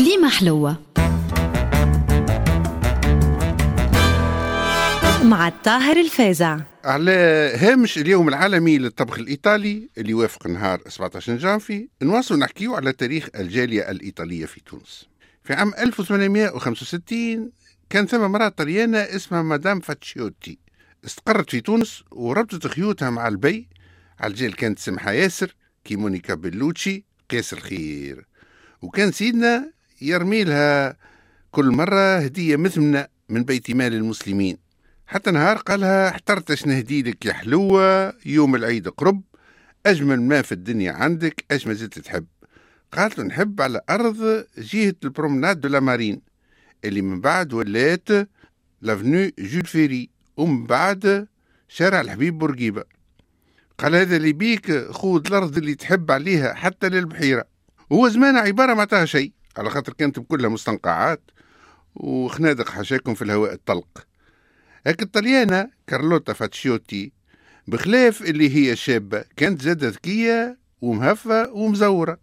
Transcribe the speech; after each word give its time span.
كليمة 0.00 0.28
حلوة. 0.28 0.76
مع 5.24 5.48
الطاهر 5.48 5.96
الفازع 5.96 6.60
على 6.84 7.12
هامش 7.56 7.98
اليوم 7.98 8.28
العالمي 8.28 8.78
للطبخ 8.78 9.18
الإيطالي 9.18 9.88
اللي 9.98 10.10
يوافق 10.10 10.46
نهار 10.46 10.80
17 10.88 11.36
جانفي 11.36 11.88
نواصل 12.02 12.38
نحكيو 12.38 12.74
على 12.74 12.92
تاريخ 12.92 13.28
الجالية 13.34 13.90
الإيطالية 13.90 14.46
في 14.46 14.60
تونس. 14.60 15.08
في 15.44 15.54
عام 15.54 15.72
1865 15.78 17.50
كان 17.90 18.06
ثم 18.06 18.22
امرأة 18.22 18.48
طليانة 18.48 18.98
اسمها 18.98 19.42
مدام 19.42 19.80
فاتشيوتي. 19.80 20.58
استقرت 21.04 21.50
في 21.50 21.60
تونس 21.60 22.04
وربطت 22.10 22.66
خيوطها 22.66 23.10
مع 23.10 23.28
الباي. 23.28 23.68
على 24.20 24.30
الجيل 24.30 24.52
كانت 24.52 24.78
سمحة 24.78 25.12
ياسر 25.12 25.54
كي 25.84 25.96
مونيكا 25.96 26.34
بلوتشي 26.34 27.04
قيس 27.30 27.52
الخير. 27.52 28.26
وكان 28.82 29.12
سيدنا 29.12 29.79
يرمي 30.02 30.44
لها 30.44 30.96
كل 31.50 31.70
مرة 31.70 32.18
هدية 32.18 32.56
مثمنة 32.56 33.06
من 33.28 33.44
بيت 33.44 33.70
مال 33.70 33.94
المسلمين. 33.94 34.58
حتى 35.06 35.30
نهار 35.30 35.56
قالها 35.56 36.08
احترت 36.08 36.66
نهدي 36.66 37.02
لك 37.02 37.26
يا 37.26 37.32
حلوة 37.32 38.14
يوم 38.26 38.54
العيد 38.54 38.88
قرب 38.88 39.22
أجمل 39.86 40.22
ما 40.22 40.42
في 40.42 40.52
الدنيا 40.52 40.92
عندك 40.92 41.44
اش 41.50 41.66
ما 41.66 41.74
زلت 41.74 41.98
تحب. 41.98 42.26
قالت 42.92 43.18
له 43.18 43.24
نحب 43.24 43.60
على 43.60 43.80
أرض 43.90 44.44
جهة 44.58 44.94
ال 45.04 45.10
promenade 45.10 45.60
de 45.60 45.68
la 45.68 45.80
Marine 45.80 46.22
اللي 46.84 47.02
من 47.02 47.20
بعد 47.20 47.52
ولات 47.52 48.08
l'avenue 48.82 49.30
Jules 49.38 49.66
Ferry 49.66 50.10
ومن 50.36 50.66
بعد 50.66 51.28
شارع 51.68 52.00
الحبيب 52.00 52.38
بورقيبة. 52.38 52.84
قال 53.78 53.94
هذا 53.94 54.16
اللي 54.16 54.32
بيك 54.32 54.90
خود 54.90 55.26
الأرض 55.26 55.56
اللي 55.56 55.74
تحب 55.74 56.10
عليها 56.10 56.54
حتى 56.54 56.88
للبحيرة. 56.88 57.44
وهو 57.90 58.08
زمان 58.08 58.36
عبارة 58.36 58.74
ما 58.74 59.04
شيء. 59.04 59.32
على 59.56 59.70
خاطر 59.70 59.92
كانت 59.92 60.18
كلها 60.20 60.48
مستنقعات 60.48 61.20
وخنادق 61.94 62.68
حشاكم 62.68 63.14
في 63.14 63.22
الهواء 63.22 63.52
الطلق. 63.52 64.06
هيك 64.86 65.02
الطليانة 65.02 65.70
كارلوتا 65.86 66.32
فاتشيوتي 66.32 67.12
بخلاف 67.66 68.22
اللي 68.22 68.56
هي 68.56 68.76
شابة 68.76 69.24
كانت 69.36 69.62
زادة 69.62 69.88
ذكية 69.88 70.58
ومهفة 70.80 71.50
ومزورة. 71.52 72.18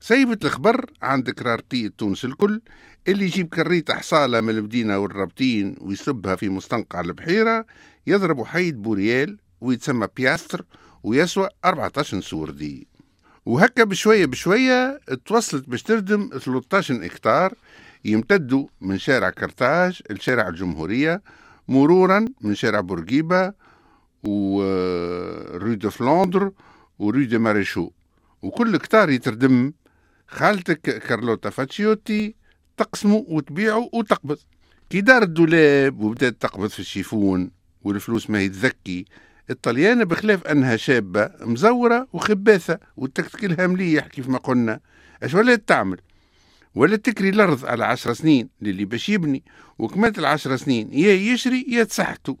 سيبت 0.00 0.44
الخبر 0.44 0.90
عند 1.02 1.30
كرارتي 1.30 1.88
تونس 1.88 2.24
الكل 2.24 2.60
اللي 3.08 3.24
يجيب 3.24 3.48
كريت 3.48 3.90
حصالة 3.92 4.40
من 4.40 4.50
المدينة 4.50 4.98
والرابطين 4.98 5.76
ويصبها 5.80 6.36
في 6.36 6.48
مستنقع 6.48 7.00
البحيرة 7.00 7.66
يضرب 8.06 8.44
حيد 8.44 8.82
بوريال 8.82 9.38
ويتسمى 9.60 10.08
بياستر 10.16 10.64
ويسوى 11.02 11.48
14 11.64 12.20
سوردي. 12.20 12.89
وهكا 13.50 13.84
بشوية 13.84 14.26
بشوية 14.26 15.00
توصلت 15.26 15.68
باش 15.68 15.82
تردم 15.82 16.30
13 16.38 17.04
اكتار 17.04 17.54
يمتدوا 18.04 18.66
من 18.80 18.98
شارع 18.98 19.30
كرتاج 19.30 20.02
لشارع 20.10 20.48
الجمهورية 20.48 21.22
مرورا 21.68 22.24
من 22.40 22.54
شارع 22.54 22.80
بورقيبة 22.80 23.52
و 24.22 24.60
rue 24.60 25.74
de 25.74 25.90
Flandre 25.90 26.50
و 26.98 27.05
rue 27.05 27.24
des 27.24 27.38
Maréchaux 27.38 27.90
وكل 28.42 28.76
كتار 28.76 29.10
يتردم. 29.10 29.72
خالتك 30.28 30.80
كارلوتا 30.80 31.50
فاتشيوتي 31.50 32.34
تقسمه 32.76 33.24
وتبيعه 33.28 33.90
وتقبض. 33.92 34.38
كي 34.90 35.00
دار 35.00 35.22
الدولاب 35.22 36.00
وبدات 36.00 36.42
تقبض 36.42 36.68
في 36.68 36.78
الشيفون 36.78 37.50
والفلوس 37.82 38.30
ما 38.30 38.38
هي 38.38 38.48
تذكي 38.48 39.04
الطليانة 39.50 40.04
بخلاف 40.04 40.46
أنها 40.46 40.76
شابة 40.76 41.30
مزورة 41.40 42.08
وخباثة 42.12 42.78
وتكتكلها 42.96 43.66
مليح 43.66 44.06
كيف 44.06 44.28
ما 44.28 44.38
قلنا. 44.38 44.80
أش 45.22 45.34
ولات 45.34 45.68
تعمل؟ 45.68 46.00
ولا 46.74 46.96
تكري 46.96 47.28
الأرض 47.28 47.66
على 47.66 47.84
عشر 47.84 48.12
سنين 48.12 48.48
للي 48.62 48.84
باش 48.84 49.08
يبني 49.08 49.42
وكملت 49.78 50.18
العشر 50.18 50.56
سنين 50.56 50.92
يا 50.92 51.12
يشري 51.12 51.66
يا 51.68 51.84
تسحته 51.84 52.36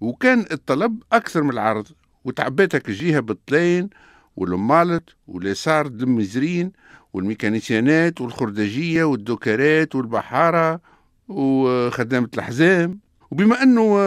وكان 0.00 0.44
الطلب 0.52 1.02
أكثر 1.12 1.42
من 1.42 1.50
العرض 1.50 1.86
وتعبيتك 2.24 2.88
الجهة 2.88 3.20
بالطلين 3.20 3.90
والمالت 4.36 5.10
واليسار 5.26 5.86
المزرين 5.86 6.72
والميكانيسيانات 7.12 8.20
والخردجية 8.20 9.04
والدوكرات 9.04 9.94
والبحارة 9.94 10.80
وخدامة 11.28 12.28
الحزام 12.34 12.98
وبما 13.30 13.62
أنه 13.62 13.98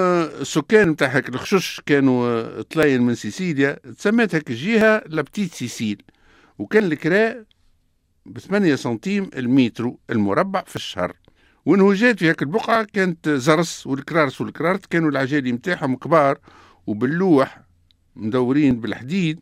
السكان 0.41 0.89
نتاع 0.89 1.07
هاك 1.07 1.29
الخشوش 1.29 1.81
كانوا 1.85 2.61
طلاين 2.61 3.01
من 3.01 3.15
سيسيليا 3.15 3.71
تسمات 3.97 4.35
هاك 4.35 4.49
الجهه 4.49 5.03
la 5.07 5.19
Petite 5.19 5.53
Sicile 5.53 6.01
وكان 6.59 6.83
الكراء 6.83 7.43
ب 8.25 8.39
8 8.39 8.75
سنتيم 8.75 9.29
المترو 9.35 9.99
المربع 10.09 10.63
في 10.67 10.75
الشهر. 10.75 11.13
وانهوجات 11.65 12.19
في 12.19 12.29
هاك 12.29 12.41
البقعة 12.41 12.83
كانت 12.93 13.29
زرس 13.29 13.87
والكرارس 13.87 14.41
والكرارت 14.41 14.85
كانوا 14.85 15.09
العجالي 15.09 15.51
متاعهم 15.51 15.95
كبار 15.95 16.37
وباللوح 16.87 17.61
مدورين 18.15 18.79
بالحديد 18.79 19.39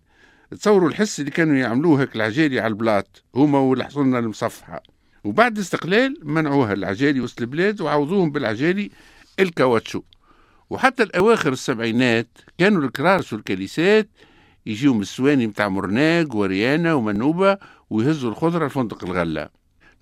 تصوروا 0.52 0.90
الحس 0.90 1.20
اللي 1.20 1.32
كانوا 1.32 1.56
يعملوه 1.56 2.02
هاك 2.02 2.16
العجالي 2.16 2.60
على 2.60 2.68
البلاط 2.68 3.24
هما 3.36 3.60
والحصنة 3.60 4.20
المصفحة. 4.20 4.84
وبعد 5.24 5.60
استقلال 5.60 6.18
منعوها 6.24 6.74
العجالي 6.74 7.22
وسط 7.22 7.42
البلاد 7.42 7.82
وعوضوهم 7.82 8.32
بالعجالي 8.32 8.92
الكاوتشو. 9.40 10.02
وحتى 10.70 11.04
الأواخر 11.04 11.54
السبعينات 11.54 12.28
كانوا 12.58 12.84
الكرارس 12.84 13.36
يجيو 14.66 14.94
من 14.94 15.02
السواني 15.02 15.48
متاع 15.48 15.70
مرناق 15.70 16.36
وريانا 16.36 16.94
ومنوبة 16.94 17.58
ويهزوا 17.90 18.30
الخضرة 18.32 18.68
لفندق 18.68 19.04
الغلة. 19.04 19.50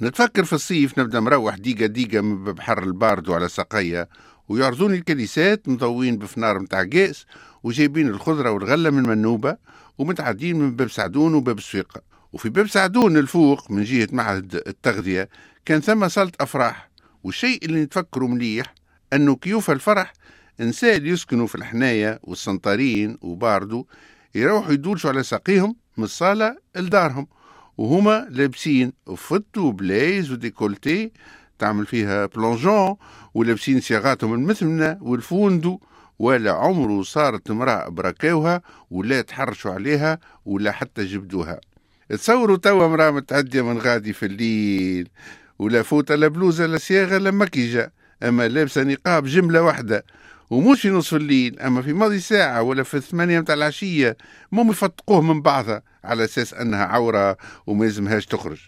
نتفكر 0.02 0.44
في 0.44 0.54
الصيف 0.54 1.00
نبدأ 1.00 1.20
مروح 1.20 1.56
ديقة 1.56 1.86
ديقة 1.86 2.22
من 2.22 2.44
بحر 2.54 2.84
البارد 2.84 3.30
وعلى 3.30 3.50
ساقية 3.50 4.10
ويعرضوني 4.50 4.96
الكنيسات 4.96 5.70
مضوين 5.70 6.18
بفنار 6.18 6.60
متاع 6.60 6.84
قيس 6.84 7.26
وجايبين 7.64 8.08
الخضرة 8.08 8.52
والغلة 8.52 8.90
من 8.90 9.04
منوبة 9.04 9.58
ومتعدين 9.98 10.60
من 10.60 10.76
باب 10.76 10.90
سعدون 10.90 11.34
وباب 11.34 11.58
السويقة 11.58 12.02
وفي 12.34 12.50
باب 12.50 12.68
سعدون 12.68 13.18
الفوق 13.18 13.72
من 13.72 13.84
جهة 13.84 14.08
معهد 14.12 14.56
التغذية 14.68 15.30
كان 15.66 15.82
ثم 15.82 16.08
صالة 16.08 16.32
أفراح. 16.40 16.90
والشيء 17.24 17.66
اللي 17.66 17.84
نتفكره 17.84 18.28
مليح 18.28 18.74
أنه 19.14 19.36
كيوف 19.36 19.72
الفرح 19.72 20.14
إنسان 20.62 21.06
يسكنوا 21.06 21.48
في 21.48 21.56
الحناية 21.56 22.20
والسنطارين 22.24 23.18
وباردو 23.22 23.86
يروحوا 24.36 24.74
يدولشوا 24.74 25.10
على 25.10 25.24
ساقيهم 25.24 25.76
من 25.98 26.04
الصالة 26.04 26.58
لدارهم. 26.76 27.28
وهما 27.78 28.28
لابسين 28.30 28.94
فت 29.18 29.58
وبلايز 29.58 30.32
وديكولتي 30.32 31.12
تعمل 31.60 31.86
فيها 31.86 32.26
plongeon 32.26 32.96
ولابسين 33.34 33.82
صياغاتهم 33.82 34.34
المثمنة 34.34 34.98
والفوندو 35.02 35.80
ولا 36.20 36.52
عمره 36.52 37.04
صارت 37.04 37.52
امرأة 37.52 37.90
بركاوها 37.90 38.62
ولا 38.92 39.22
تحرشوا 39.22 39.72
عليها 39.72 40.20
ولا 40.46 40.72
حتى 40.72 41.06
جبدوها. 41.06 41.60
تصوروا 42.10 42.58
توا 42.58 42.86
امرأة 42.86 43.12
متعدية 43.12 43.62
من 43.62 43.78
غادي 43.78 44.14
في 44.14 44.26
الليل 44.26 45.10
ولا 45.60 45.82
فوت 45.82 46.12
لا 46.12 46.28
بلوزة 46.28 46.66
لا 46.66 46.78
صياغة 46.78 47.18
لا 47.18 47.32
مكيجة 47.32 47.94
أما 48.24 48.48
لابسة 48.48 48.84
نقاب 48.84 49.26
جملة 49.26 49.62
واحدة 49.62 50.06
ومش 50.50 50.82
في 50.82 50.90
نصف 50.90 51.16
الليل 51.16 51.60
أما 51.60 51.82
في 51.82 51.94
ماضي 51.94 52.20
ساعة 52.20 52.62
ولا 52.62 52.84
في 52.84 52.98
الثمانية 52.98 53.40
متاع 53.40 53.56
العشية 53.56 54.18
مهم 54.52 54.70
يفتقوه 54.70 55.22
من 55.22 55.42
بعضها 55.42 55.82
على 56.04 56.24
أساس 56.24 56.54
أنها 56.54 56.86
عورة 56.86 57.38
وما 57.68 57.86
يلزمهاش 57.86 58.26
تخرج. 58.26 58.60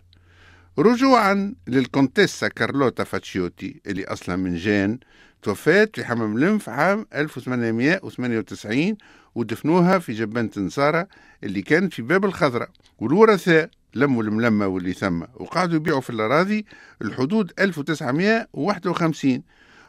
رجوعا 0.79 1.53
للكونتيسا 1.67 2.47
كارلوتا 2.47 3.03
فاتشيوتي 3.03 3.81
اللي 3.87 4.03
أصلا 4.05 4.35
من 4.35 4.55
جان 4.55 4.99
توفات 5.41 5.95
في 5.95 6.05
حمام 6.05 6.39
لنف 6.39 6.69
عام 6.69 7.05
1898 7.16 8.97
ودفنوها 9.35 10.00
في 10.00 10.13
جبانة 10.13 10.50
نصارى 10.57 11.05
اللي 11.44 11.61
كانت 11.61 11.94
في 11.94 12.01
باب 12.01 12.25
الخضراء. 12.25 12.69
والورثاء 13.00 13.69
لموا 13.95 14.23
الملمة 14.23 14.67
واللي 14.67 14.94
ثم 14.94 15.22
وقعدوا 15.35 15.75
يبيعوا 15.75 16.02
في 16.02 16.09
الأراضي 16.09 16.66
الحدود 17.02 17.52
1951 17.59 19.43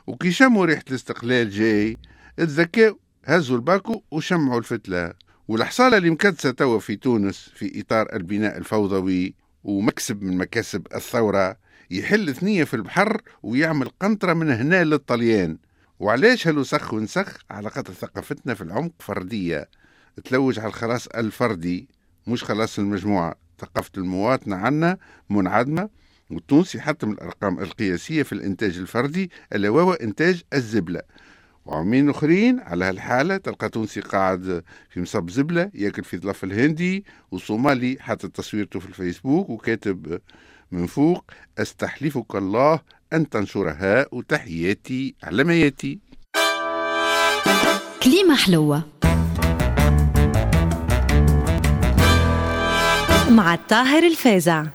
وكي 0.07 0.31
شموا 0.31 0.67
ريحة 0.67 0.85
الاستقلال 0.91 1.51
جاي 1.51 1.97
تذكاو 2.37 2.99
هزوا 3.25 3.57
الباكو 3.57 4.03
وشمعوا 4.11 4.59
الفتلة. 4.59 5.13
والحصالة 5.49 5.97
اللي 5.97 6.11
مكدسة 6.11 6.51
توا 6.51 6.79
في 6.79 6.97
تونس 6.97 7.51
في 7.55 7.81
إطار 7.81 8.07
البناء 8.13 8.59
الفوضوي 8.59 9.35
ومكسب 9.65 10.23
من 10.23 10.39
مكاسب 10.39 10.87
الثورة. 10.95 11.57
يحل 11.91 12.35
ثنية 12.35 12.65
في 12.65 12.75
البحر 12.75 13.21
ويعمل 13.43 13.89
قنطرة 14.01 14.33
من 14.33 14.51
هنا 14.51 14.85
للطليان. 14.85 15.59
وعلاش 16.01 16.49
هلو 16.49 16.63
سخ 16.63 16.95
ونسخ؟ 16.95 17.39
على 17.51 17.71
خاطر 17.71 17.93
ثقافتنا 17.93 18.55
في 18.55 18.61
العمق 18.63 18.93
فردية. 18.99 19.69
تلوج 20.25 20.59
على 20.59 20.69
الخلاص 20.69 21.07
الفردي 21.07 21.89
مش 22.27 22.45
خلاص 22.45 22.79
المجموعة. 22.79 23.35
ثقافة 23.59 23.91
المواطنة 23.99 24.57
عنا 24.57 24.99
منعدمة 25.31 25.89
والتونسي 26.31 26.81
حتى 26.81 27.07
من 27.07 27.13
الأرقام 27.13 27.59
القياسية 27.61 28.23
في 28.23 28.33
الإنتاج 28.33 28.79
الفردي 28.79 29.31
ألا 29.53 29.69
وهو 29.69 29.93
إنتاج 29.93 30.43
الزبلة. 30.55 31.03
وعامين 31.65 32.11
آخرين 32.11 32.61
على 32.61 32.85
هالحالة 32.85 33.37
تلقى 33.37 33.69
تونسي 33.69 34.01
قاعد 34.01 34.65
في 34.91 35.01
مصب 35.01 35.31
زبلة 35.31 35.71
ياكل 35.75 36.05
في 36.05 36.19
ظلف 36.19 36.45
الهندي 36.45 37.05
وصومالي 37.31 37.97
حاطط 38.01 38.31
تصويرته 38.31 38.81
في 38.81 38.89
الفيسبوك 38.89 39.51
وكاتب 39.51 40.21
من 40.73 40.87
فوق 40.87 41.25
أستحلفك 41.59 42.35
الله 42.35 42.81
أن 43.13 43.29
تنشرها 43.29 44.07
وتحياتي 44.13 45.15
على 45.23 45.45
مياتي 45.45 45.99
كليمة 48.03 48.37
حلوة. 48.37 48.83
مع 53.31 53.55
الطاهر 53.55 54.07
الفازع. 54.07 54.67